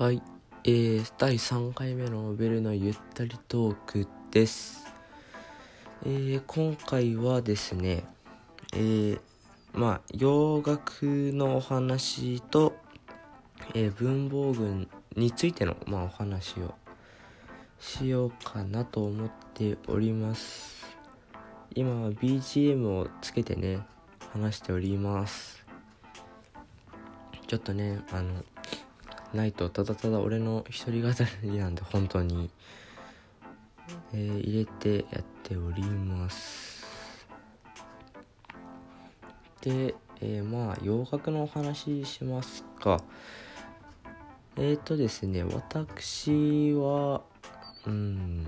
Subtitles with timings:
[0.00, 0.22] はい、
[0.64, 4.86] えー、第3回目のベルのゆったりトークです。
[6.06, 8.04] えー、今回はですね、
[8.72, 9.20] えー、
[9.74, 12.78] まあ、洋楽のお話と、
[13.74, 16.74] えー文房具についての、まあ、お話を
[17.78, 20.86] しようかなと思っております。
[21.74, 23.80] 今は BGM をつけてね、
[24.32, 25.62] 話しております。
[27.46, 28.42] ちょっとね、あの、
[29.34, 31.08] ないとただただ俺の一人語
[31.42, 32.50] りなんで本当に、
[34.12, 36.86] えー入れてやっております。
[39.60, 43.02] で、えーまあ洋楽のお話しますか。
[44.56, 47.22] えーとですね私は
[47.86, 48.44] うん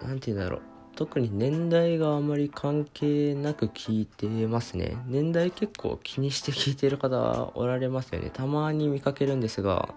[0.00, 0.62] なんて言うんだろう。
[0.94, 4.96] 特に年代があまり関係なく聞いてますね。
[5.06, 8.30] 年代結構気にして聞いてる方おられますよね。
[8.30, 9.94] たまに見かけるんですが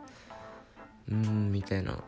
[1.09, 2.04] うーんみたいな。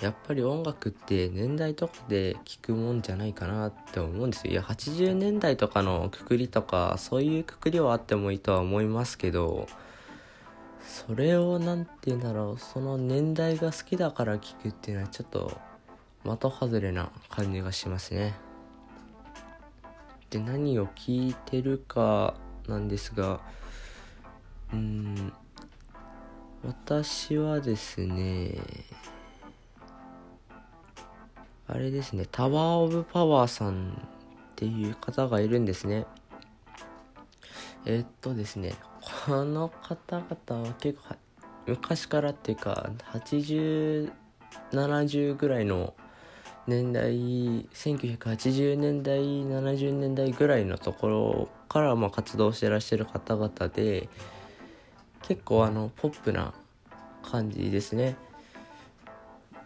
[0.00, 4.52] やっぱり音楽って年代とかで聞くもんじゃないかなって思うんですよ。
[4.52, 9.66] いや80年代とかのくくりとかそういうくくりはあってもいいとは思いますけど
[10.84, 12.58] それを何て言うんだろう。
[12.58, 15.67] その年代が好きだから聞くっていうのはちょっと
[16.36, 18.34] 的外れな感じがしますね。
[20.30, 22.34] で何を聞いてるか
[22.66, 23.40] なんですが
[24.74, 25.32] うん
[26.62, 28.58] 私はですね
[31.66, 33.94] あれですねタワー・オブ・パワーさんっ
[34.56, 36.04] ていう方がいるんですね。
[37.86, 38.74] えーっとですね
[39.26, 40.28] この方々
[40.68, 41.14] は結構
[41.66, 45.94] 昔からっていうか8070ぐらいの
[46.68, 54.10] 年代1980年代70年代ぐらいのところからま活動してらっしゃる方々で
[55.22, 56.52] 結構あのポップな
[57.22, 58.16] 感じですね。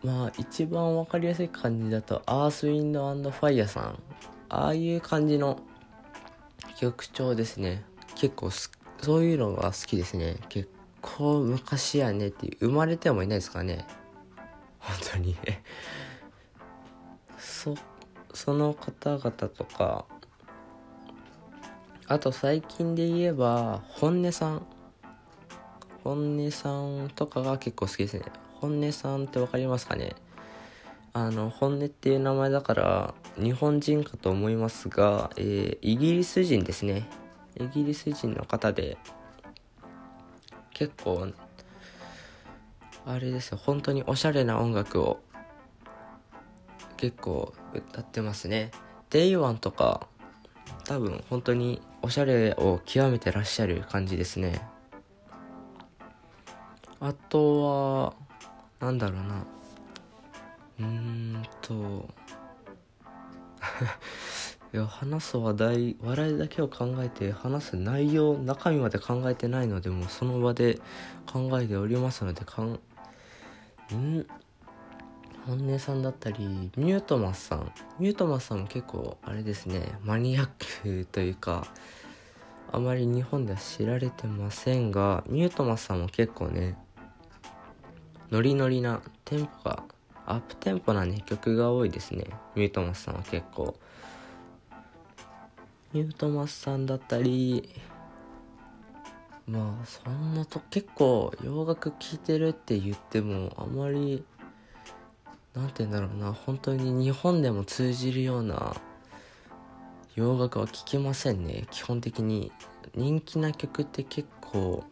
[0.05, 3.98] まあ一番わかりやすい感じだとアースウィンドファイヤーさん。
[4.48, 5.58] ああいう感じの
[6.79, 7.85] 曲調ですね。
[8.14, 10.36] 結構そういうのが好きですね。
[10.48, 10.70] 結
[11.01, 13.86] 構昔やねっていう生まれてもいないですからね。
[14.79, 15.36] 本当に。
[17.62, 17.74] そ
[18.34, 20.06] その方々とか
[22.08, 24.67] あと最近で言えば本音さん。
[26.02, 28.24] 本音さんとかが結構好きですね。
[28.55, 30.17] 本音さんって分かりますかね？
[31.12, 37.08] あの本音っていう名前だから日本人かと思いますが、えーイギリス人ですね。
[37.56, 38.96] イギリス人の方で
[40.74, 41.29] 結構
[43.06, 43.58] あれですよ。
[43.62, 45.20] 本当におしゃれな音楽を
[47.02, 48.70] 結構歌ってますね。
[49.11, 50.07] Day1 とか
[50.85, 54.63] 多分本当におしゃれを極めてらっしゃる感じですね。
[57.01, 58.14] あと
[58.79, 59.45] はなんだろうな。
[60.79, 61.74] うーんと
[64.73, 70.79] いや話す話題笑いだけを考えて話す内容中身まで考えてないのでもうその場で
[71.27, 72.79] 考えておりますのでかん
[73.92, 74.24] ん？
[75.47, 77.73] 本音さんだったりミュートマスさん。
[77.98, 79.98] ミュートマスさんも結構あれですね。
[80.03, 80.48] マニアッ
[80.83, 81.67] クというか
[82.70, 86.77] あまり日本では知られてませんがミュートマスさんも結構ね
[88.30, 89.83] ノリノリなテンポが
[90.27, 92.24] アップテンポなね曲が多いですね。
[92.55, 93.74] ミュートマスさんは結構。
[95.92, 97.69] ミュートマスさんだったり
[99.47, 104.24] まあそんなと結構洋楽聴いてるって言ってもあまり
[105.55, 108.74] なんて言うんだろうな本当に日本でも通じるような
[110.14, 111.67] 洋楽は聴けませんね。
[111.70, 112.52] 基本的に。
[112.95, 114.85] 人気な曲って結構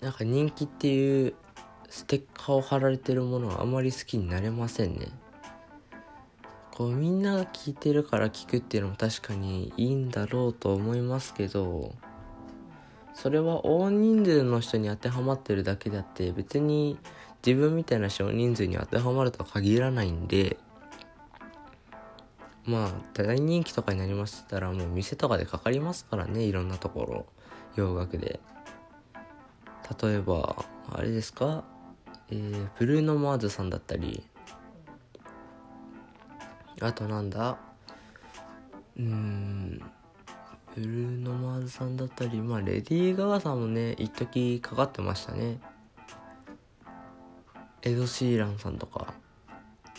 [0.00, 1.34] なんか人気っていう
[1.90, 5.08] ステッカーを貼られてるものはあまり好きになれませんね。
[6.70, 11.92] こうみんなが聴いてるから聴くっていうのも確かにいいんだろうと思いますけど
[13.14, 16.96] それは大人数の人に当てはまってるだけであって別に
[17.48, 20.58] 自分みたいな少人数に当てはまるとは限らないんで
[22.66, 27.26] まあ大人気とかになりましたらもう店とかでかかりますからねいろんなところ
[27.74, 28.38] 洋楽で。
[30.02, 31.64] 例えばあれですか？
[32.30, 34.22] えー、ブルーノ・マーズさんだったり。
[36.82, 37.56] あとなんだ？
[38.98, 39.80] うん
[40.74, 45.58] ブルーノ・マーズさんだったりまあレディー・ガガさんもね一時かかってましたね。
[47.82, 49.14] エド・シーランさんとか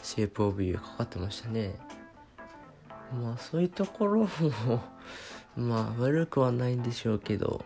[0.02, 1.76] シェイプ・オブ・ユーかかってましたね。
[3.22, 4.30] まあそういうところも
[5.56, 7.64] まあ悪くはないんでしょうけど。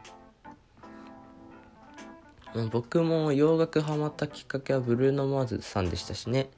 [2.72, 6.52] 僕も洋楽ハマったきっかけはブルーノ・マーズさんでしたしね。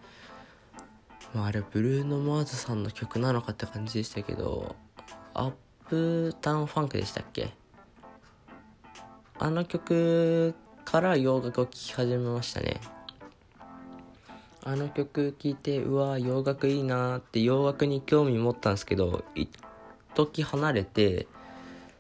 [1.33, 4.75] まああれブルーノ・マーズさんの曲なのかって感じでしたけど
[5.33, 5.53] アッ
[5.87, 7.53] プタウンファンクでしたっけ？
[9.39, 10.53] あの曲
[10.83, 12.81] から洋楽を聴き始めましたね。
[14.65, 19.49] あの曲聴いてうわ洋楽いいなって洋楽に興味持ったんですけど一
[20.15, 21.27] 時離れて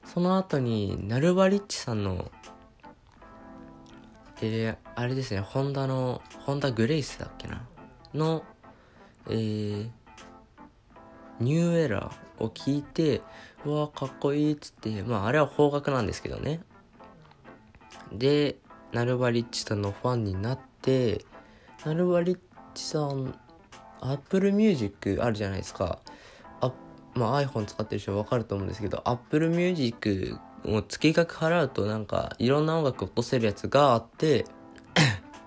[0.03, 2.29] その後にナルバリッチさんの
[4.41, 7.65] えー、あれですね、ホンダの、ホンダグレイスだっけな？
[8.13, 8.43] の、
[9.29, 9.89] えー、
[11.39, 13.21] ニューエラーを聞いて、
[13.63, 16.59] うわかっこいいっつって、まああれは方角なんですけどね。
[18.11, 18.57] で、
[18.91, 21.23] ナルバリッチさんのファンになって、
[21.85, 22.37] ナルバリッ
[22.75, 23.33] チさん、
[24.01, 25.99] Apple Music あるじゃないですか。
[26.61, 26.71] あ
[27.15, 34.45] まあ iPhone 使ってる人はわかると思うんですけど、Apple Music もう月額払うとなんかいろんな音楽落とせるやつがあって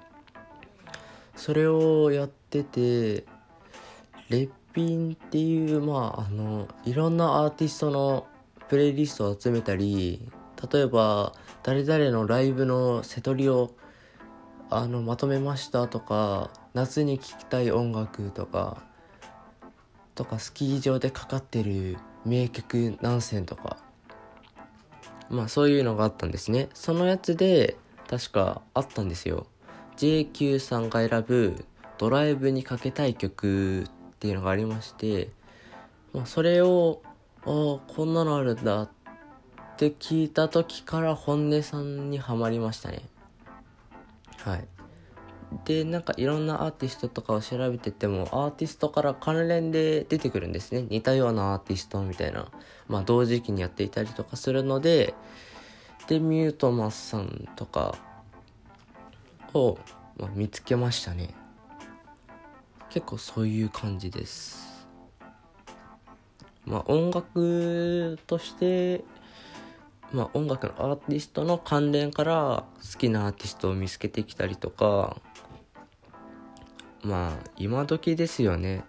[1.35, 3.25] それをやってて
[4.29, 8.27] レッピンっていうまああのいろんなアーティストの
[8.69, 10.31] プレイリストを集めたり
[10.73, 11.33] 例えば
[11.65, 13.73] 誰々のライブの瀬取りを
[14.71, 18.83] あのまとめましたとか夏に聴きたい音楽とか
[20.15, 23.79] とかスキー場でかかってる名曲何選とか。
[25.31, 26.69] まあそういうのがあったんですね。
[26.75, 27.77] そのやつで
[28.09, 29.47] 確かあったんですよ。
[29.97, 31.65] JQ さんが選ぶ
[31.99, 33.89] ドライブにかけたい曲っ
[34.19, 35.31] ていうのがありまして、
[36.13, 37.03] まあ、それを
[37.45, 38.91] ああこんなのあるんだっ
[39.77, 43.03] て聞いた時から本音さんにはまりましたね。
[44.49, 44.69] はい。
[45.65, 50.83] でなんかいろんなアーティストとかを調べててもアーティストから関連で出てくるんですね。
[50.83, 52.51] 似たようなアーティストみたいな。
[52.87, 55.15] まあ同時期にやっていたりとかするので
[56.07, 57.97] でミュートマスさんとか
[59.53, 59.79] を、
[60.17, 61.35] まあ、見つけましたね。
[62.89, 64.89] 結構そういう感じです。
[66.65, 69.05] まあ音楽として
[70.13, 75.17] まあ音楽のアーティストの関連から好きなアーティストを見つけてきたりとか
[77.03, 78.85] まあ今時ですよね。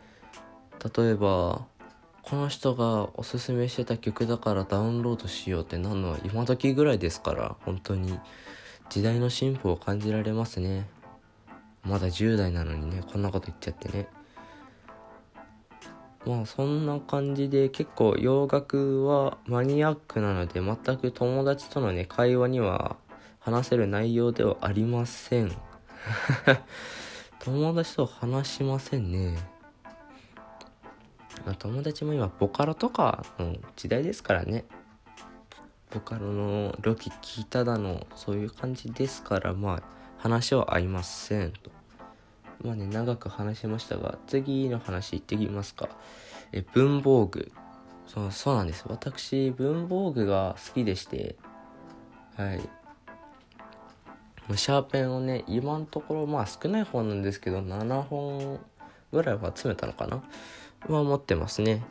[0.96, 1.66] 例えば
[2.24, 8.20] この人がおすすめしてた曲だからダウンロードしようってなるのは今時ぐらいですから本当に
[8.90, 10.88] 時代の進歩を感じられますね。
[11.84, 14.08] まだ10代なのにねこんなこと言っちゃってね。
[16.26, 22.98] まあそんな感じで結構洋楽はマニアックなので全く友達とのね会話には
[23.40, 25.52] 話せる内容ではありません
[27.40, 29.38] 友達と話しませんね。
[31.46, 34.66] ま、友達も今ボカロとかの時代ですからね。
[35.92, 39.84] ボカロのロキ聞いただのそういう感じですからまあ
[40.18, 41.79] 話は合いませんと。
[42.64, 45.90] まあね長く話しましたが次の話いってきますか。
[46.52, 47.52] え文房具。
[48.08, 48.86] そうそうなんです。
[48.88, 51.36] 私文房具が好きでして
[52.36, 52.62] はい。
[54.58, 58.60] シャーペンをね今のところまあ少ない方なんですけど7本
[59.12, 60.24] ぐらいは集めたのかな。
[60.88, 61.84] は持ってますね。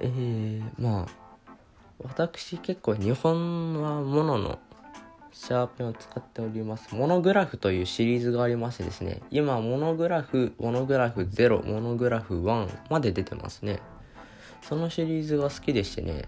[0.00, 1.26] えー、まあ
[2.02, 4.58] 私結構日本はものの
[5.36, 13.80] シャーペンを使っておりますモノグラフというシリーズがありましてですね今モノグラフモノグラフ0モノグラフ1まで出てますね
[14.62, 16.24] そのシリーズが好きでしてね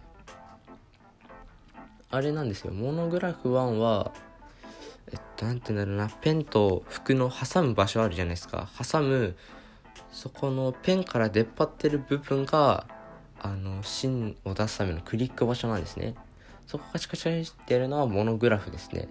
[2.10, 4.12] あれなんですよモノグラフ1は
[5.10, 8.68] えっと、なんて言うんだろうな、ペンと服の挟む場所あるじゃないですか。
[8.78, 9.36] 挟む、
[10.12, 12.86] そこのペンから出っ張ってる部分が、
[13.40, 16.14] あの、芯を出すためのクリック場所なんですね。
[16.68, 19.08] そこカチカチってるのはモノグラフですね。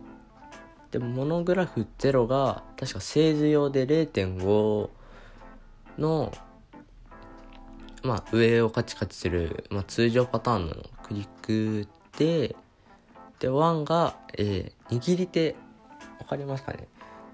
[0.92, 4.90] で、モノグラフ0が、確か製図用で0.5
[5.98, 6.32] の、
[8.04, 11.88] まあ、上をカチカチする、まあ、通常パターンのクリック
[12.18, 12.56] で、
[13.40, 15.56] で、1が、えー、握り手
[16.20, 16.88] 分かりますかね？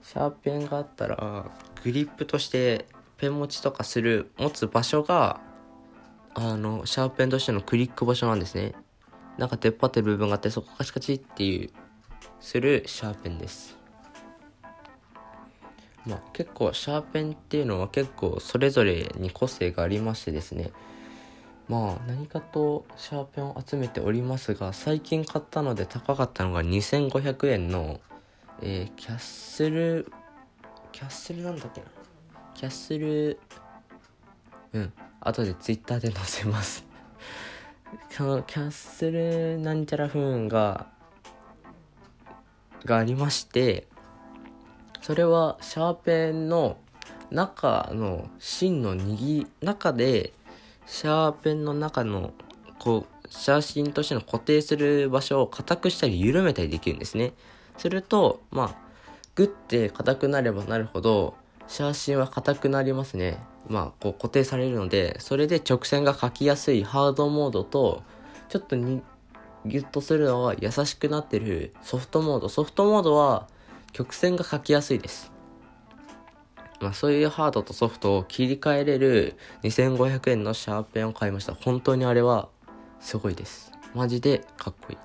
[0.03, 1.50] シャーペンがあったら
[1.84, 2.86] グリップとして
[3.18, 5.39] ペン持ちとかする持つ場所が
[6.34, 8.74] あのシャーペンとしてのクリック場所なんですね
[9.38, 11.70] なんか出っ張ってる部分があってそこカチカチっていう
[12.40, 13.78] するシャーペンです。
[16.06, 20.72] まあ結構シャーペンっていうのは結構それぞれに個性がありましてですね。
[21.68, 28.00] まあ何かとシャーペンを集めておりますが最近買ったので高かったのが2500円の
[28.62, 30.10] えー、キャッスル、
[30.92, 31.88] キャッスルなんだっけな？
[32.54, 33.40] キャッスル、
[34.74, 36.86] うん、後でツイッターで載せます。
[38.09, 40.88] そのキャッスルなんちゃらフーンが、
[42.85, 43.88] がありまして
[45.01, 46.77] それはシャーペンの
[47.31, 50.33] 中の芯の握り中で
[50.85, 52.33] シャーペンの中の
[52.79, 57.33] こう写真としての固定する場所を硬くしたり緩めたりできるんですね。
[57.77, 58.75] するとまあ
[59.35, 61.35] グッて硬くなればなるほど
[61.67, 63.39] 写真は硬くなりますね。
[63.67, 68.03] まあこう固定されるのでそれで直線が描きやすいハードモードと
[68.50, 69.01] ちょっとに
[69.65, 73.48] ギュッとするのは優しくなってるソフトモードソフトモードは
[73.93, 75.34] 曲線が描きやすいです
[76.84, 81.53] まあ、そういうハードとソフトを切り替えれる2500円のシャーペンを買いました。
[81.53, 82.50] 本当にあれは
[83.00, 83.72] すごいです。
[83.96, 84.98] マジでかっこいい。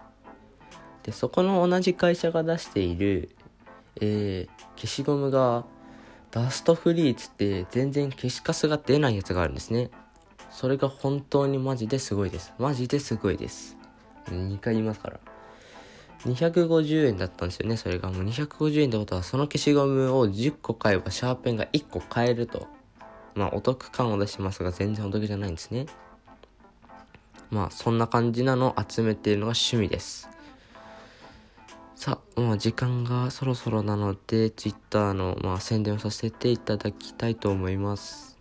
[1.04, 3.30] で、そこの同じ会社が出している、
[4.00, 5.64] えー、消しゴムが
[6.30, 9.90] ダストフリーつって全然消しカスが出ないやつがあるんですね。
[10.50, 12.52] それが本当にマジですごいです。
[12.58, 13.76] マジですごいです。
[14.26, 15.20] 2回言いますから。
[16.24, 18.10] 250円だったんですよね、それが。
[18.10, 22.66] もう250円ってことは、その消しゴムを10個買えばシャーペンが1個買えると。
[23.34, 25.86] まあ、お得感を出してますが、全然お得じゃないんですね。
[27.50, 30.28] まあ、そんな感じなのを集めているのが趣味です。
[32.00, 38.38] さあ、もう時間がそろそろなので、Twitter の、まあ、宣伝をさせていただきたいと思います。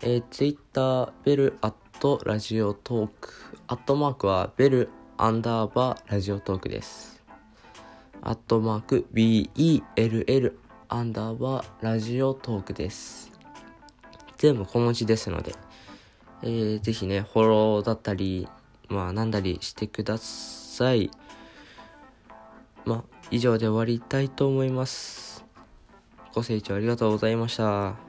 [0.00, 3.30] えー、Twitter、ベルアットラジオトーク、
[3.66, 7.22] アットマークはベルアンダーバーラジオトークです。
[8.22, 10.54] アットマーク BELL
[10.88, 13.30] アンダーバーラジオトークです。
[14.38, 15.54] 全部小文字ですので、
[16.42, 18.48] えー、ぜひね、フォローだったり、
[18.88, 21.10] まあ、なんだりしてください。
[22.86, 25.44] まあ、以上で終わりたいと思います。
[26.32, 28.05] ご清聴ありがとうございました。